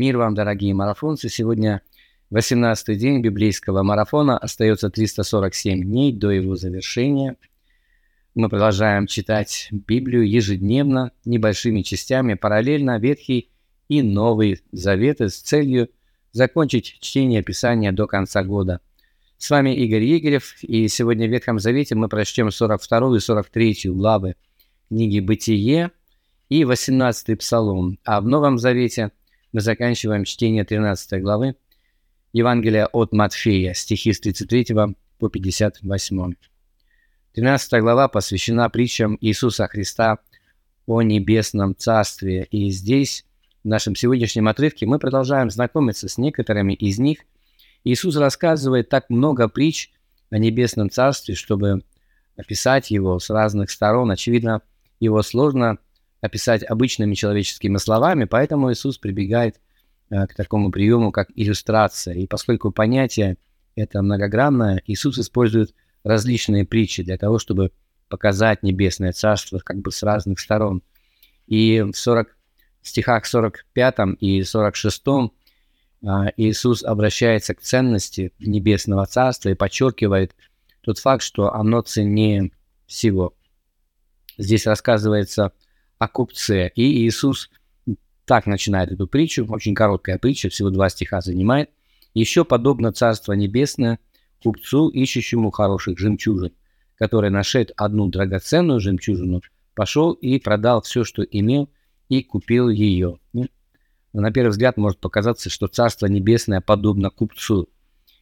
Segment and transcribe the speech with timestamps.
[0.00, 1.28] Мир вам, дорогие марафонцы!
[1.28, 1.82] Сегодня
[2.32, 4.38] 18-й день библейского марафона.
[4.38, 7.36] Остается 347 дней до его завершения.
[8.34, 13.50] Мы продолжаем читать Библию ежедневно, небольшими частями, параллельно Ветхий
[13.88, 15.90] и Новый Заветы с целью
[16.32, 18.80] закончить чтение Писания до конца года.
[19.36, 24.36] С вами Игорь Егорев, и сегодня в Ветхом Завете мы прочтем 42 и 43 главы
[24.88, 25.90] книги «Бытие»
[26.48, 29.10] и 18 Псалом, а в Новом Завете–
[29.52, 31.56] мы заканчиваем чтение 13 главы
[32.32, 34.66] Евангелия от Матфея, стихи с 33
[35.18, 36.34] по 58.
[37.32, 40.18] 13 глава посвящена притчам Иисуса Христа
[40.86, 42.44] о небесном царстве.
[42.50, 43.24] И здесь,
[43.64, 47.20] в нашем сегодняшнем отрывке, мы продолжаем знакомиться с некоторыми из них.
[47.82, 49.90] Иисус рассказывает так много притч
[50.30, 51.82] о небесном царстве, чтобы
[52.36, 54.10] описать его с разных сторон.
[54.10, 54.62] Очевидно,
[55.00, 55.78] его сложно
[56.20, 59.60] описать обычными человеческими словами, поэтому Иисус прибегает
[60.10, 62.14] э, к такому приему, как иллюстрация.
[62.14, 63.36] И поскольку понятие
[63.74, 67.72] это многогранное, Иисус использует различные притчи для того, чтобы
[68.08, 70.82] показать небесное царство как бы с разных сторон.
[71.46, 72.36] И в 40
[72.82, 75.02] стихах 45 и 46
[76.02, 80.34] а, Иисус обращается к ценности небесного царства и подчеркивает
[80.80, 82.52] тот факт, что оно ценнее
[82.86, 83.34] всего.
[84.38, 85.52] Здесь рассказывается о
[86.08, 86.70] купце.
[86.74, 87.50] И Иисус
[88.24, 91.70] так начинает эту притчу, очень короткая притча, всего два стиха занимает.
[92.14, 93.98] Еще подобно Царство Небесное
[94.42, 96.52] купцу, ищущему хороших жемчужин,
[96.96, 99.42] который нашед одну драгоценную жемчужину,
[99.74, 101.70] пошел и продал все, что имел,
[102.08, 103.18] и купил ее.
[103.32, 103.48] Ну,
[104.12, 107.68] на первый взгляд может показаться, что Царство Небесное подобно купцу.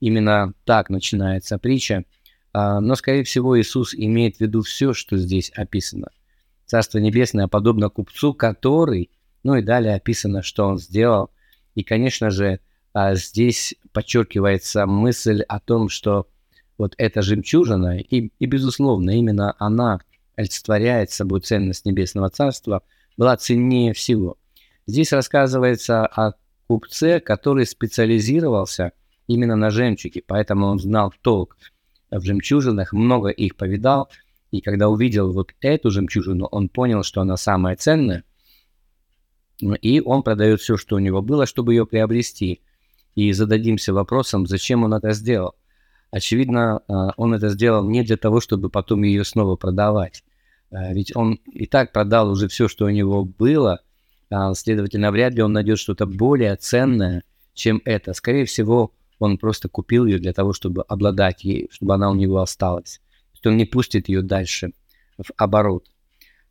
[0.00, 2.04] Именно так начинается притча.
[2.52, 6.08] А, но, скорее всего, Иисус имеет в виду все, что здесь описано.
[6.70, 9.10] Царство Небесное подобно купцу, который,
[9.42, 11.32] ну и далее описано, что он сделал.
[11.74, 12.60] И, конечно же,
[12.92, 16.28] а, здесь подчеркивается мысль о том, что
[16.78, 19.98] вот эта жемчужина, и, и безусловно, именно она
[20.36, 22.84] олицетворяет собой ценность Небесного Царства,
[23.16, 24.38] была ценнее всего.
[24.86, 26.34] Здесь рассказывается о
[26.68, 28.92] купце, который специализировался
[29.26, 31.56] именно на жемчуге, поэтому он знал толк
[32.12, 34.08] в жемчужинах, много их повидал–
[34.50, 38.24] и когда увидел вот эту жемчужину, он понял, что она самая ценная.
[39.82, 42.62] И он продает все, что у него было, чтобы ее приобрести.
[43.14, 45.54] И зададимся вопросом, зачем он это сделал.
[46.10, 50.24] Очевидно, а, он это сделал не для того, чтобы потом ее снова продавать.
[50.70, 53.80] А, ведь он и так продал уже все, что у него было.
[54.30, 57.22] А, следовательно, вряд ли он найдет что-то более ценное,
[57.54, 58.14] чем это.
[58.14, 62.38] Скорее всего, он просто купил ее для того, чтобы обладать ей, чтобы она у него
[62.38, 63.00] осталась
[63.46, 64.72] он не пустит ее дальше
[65.18, 65.90] в оборот.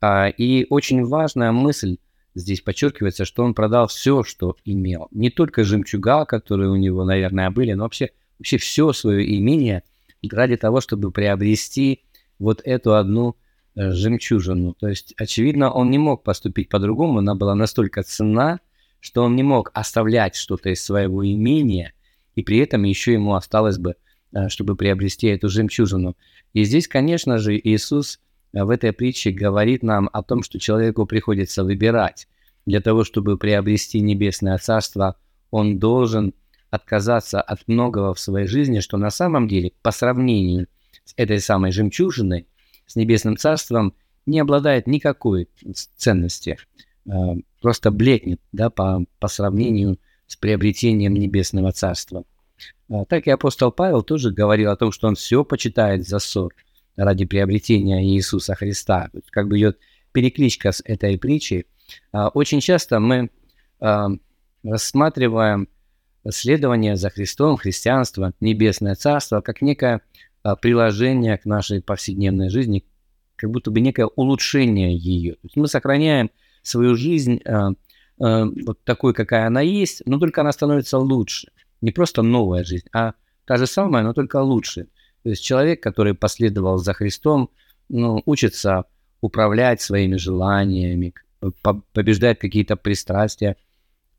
[0.00, 1.98] А, и очень важная мысль
[2.34, 5.08] здесь подчеркивается, что он продал все, что имел.
[5.10, 9.82] Не только жемчуга, которые у него, наверное, были, но вообще, вообще все свое имение
[10.30, 12.04] ради того, чтобы приобрести
[12.38, 13.36] вот эту одну
[13.74, 14.74] э, жемчужину.
[14.74, 18.60] То есть, очевидно, он не мог поступить по-другому, она была настолько ценна,
[19.00, 21.92] что он не мог оставлять что-то из своего имения,
[22.34, 23.94] и при этом еще ему осталось бы,
[24.48, 26.16] чтобы приобрести эту жемчужину.
[26.52, 28.20] И здесь, конечно же, Иисус
[28.52, 32.28] э, в этой притче говорит нам о том, что человеку приходится выбирать.
[32.66, 35.16] Для того, чтобы приобрести небесное царство,
[35.50, 36.34] он должен
[36.70, 40.66] отказаться от многого в своей жизни, что на самом деле по сравнению
[41.04, 42.46] с этой самой жемчужиной,
[42.86, 43.94] с небесным царством,
[44.26, 45.48] не обладает никакой
[45.96, 46.58] ценности,
[47.06, 47.10] э,
[47.62, 52.24] просто блекнет да, по, по сравнению с приобретением небесного царства.
[52.88, 56.54] А, так и апостол Павел тоже говорил о том, что он все почитает за ссор
[56.96, 59.10] ради приобретения Иисуса Христа.
[59.30, 59.78] Как бы идет
[60.12, 61.66] перекличка с этой притчей.
[62.12, 63.30] А, очень часто мы
[63.80, 64.08] а,
[64.62, 65.68] рассматриваем
[66.28, 70.00] следование за Христом, христианство, небесное царство, как некое
[70.60, 72.84] приложение к нашей повседневной жизни,
[73.36, 75.34] как будто бы некое улучшение ее.
[75.34, 76.30] То есть мы сохраняем
[76.62, 77.40] свою жизнь
[78.16, 81.48] вот такой, какая она есть, но только она становится лучше
[81.80, 83.14] не просто новая жизнь, а
[83.44, 84.88] та же самая, но только лучше.
[85.22, 87.50] То есть человек, который последовал за Христом,
[87.88, 88.84] ну, учится
[89.20, 91.14] управлять своими желаниями,
[91.92, 93.56] побеждать какие-то пристрастия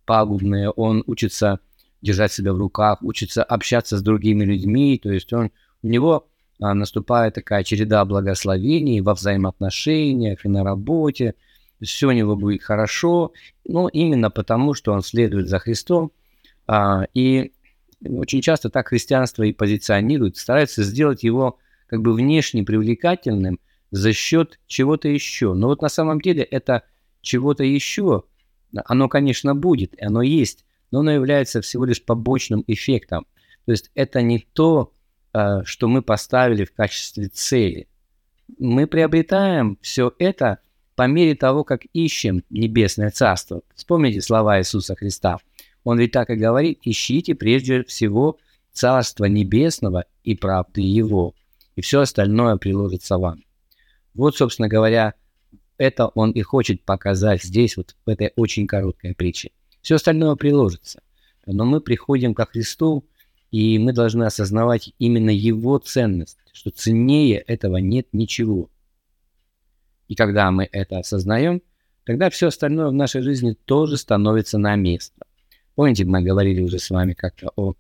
[0.06, 1.60] пагубные, он учится
[2.02, 5.52] держать себя в руках, учится общаться с другими людьми, то есть он,
[5.82, 6.28] у него
[6.60, 11.36] а, наступает такая череда благословений во взаимоотношениях и на работе,
[11.82, 13.34] все у него будет хорошо,
[13.66, 16.12] но именно потому, что он следует за Христом,
[17.14, 17.52] и
[18.02, 23.60] очень часто так христианство и позиционирует, старается сделать его как бы внешне привлекательным
[23.92, 25.54] за счет чего-то еще.
[25.54, 26.84] Но вот на самом деле это
[27.22, 28.24] чего-то еще,
[28.86, 33.26] оно, конечно, будет, оно есть, но оно является всего лишь побочным эффектом.
[33.66, 34.94] То есть это не то,
[35.34, 37.88] э, что мы поставили в качестве цели.
[38.60, 40.60] Мы приобретаем все это
[40.96, 43.62] по мере того, как ищем небесное царство.
[43.76, 45.38] Вспомните слова Иисуса Христа.
[45.88, 48.40] Он ведь так и говорит, ищите прежде всего
[48.74, 51.34] царство небесного и правды его,
[51.78, 53.46] и все остальное приложится вам.
[54.14, 55.14] Вот, собственно говоря,
[55.78, 59.52] это он и хочет показать здесь, вот в этой очень короткой притче.
[59.82, 61.02] Все остальное приложится.
[61.46, 63.06] Но мы приходим ко Христу,
[63.52, 68.70] и мы должны осознавать именно Его ценность, что ценнее этого нет ничего.
[70.10, 71.62] И когда мы это осознаем,
[72.04, 75.27] тогда все остальное в нашей жизни тоже становится на место.
[75.78, 77.76] Помните, мы говорили уже с вами как-то о,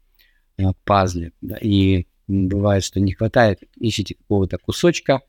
[0.57, 1.33] о пазле.
[1.41, 1.57] Да?
[1.57, 5.21] И бывает, что не хватает, ищите какого-то кусочка,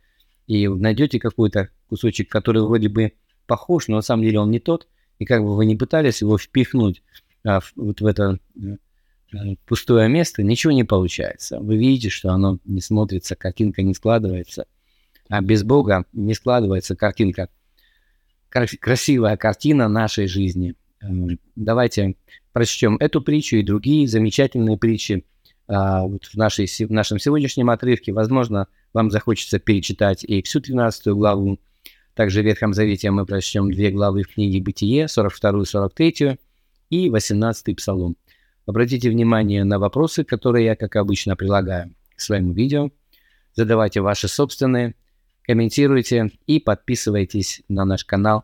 [0.47, 3.15] и найдете какой-то кусочек, который вроде бы
[3.47, 4.87] похож, но на самом деле он не тот,
[5.19, 7.03] и как бы вы не пытались его впихнуть
[7.45, 11.59] а, в, вот в это а, пустое место, ничего не получается.
[11.59, 14.67] Вы видите, что оно не смотрится, картинка не складывается–
[15.29, 17.49] а без Бога не складывается картинка.
[18.49, 20.75] Красивая картина нашей жизни.
[21.01, 22.17] Эм, давайте
[22.59, 25.25] прочтем эту притчу и другие замечательные притчи
[25.69, 28.13] а, вот в, нашей, в нашем сегодняшнем отрывке.
[28.13, 31.61] Возможно, вам захочется перечитать и всю 13 главу.
[32.15, 36.39] Также в Ветхом Завете мы прочтем две главы в книге Бытие, 42 и 43,
[36.91, 38.17] и 18 Псалом.
[38.67, 42.91] Обратите внимание на вопросы, которые я, как обычно, прилагаю к своему видео.
[43.55, 44.97] Задавайте ваши собственные
[45.45, 48.43] комментируйте и подписывайтесь на наш канал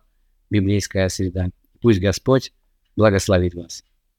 [0.51, 1.49] «Библейская среда».
[1.81, 2.53] Пусть Господь
[2.95, 3.83] благословит вас.